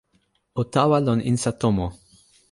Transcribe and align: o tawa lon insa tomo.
o 0.59 0.63
tawa 0.73 0.97
lon 1.05 1.19
insa 1.31 1.51
tomo. 1.61 1.87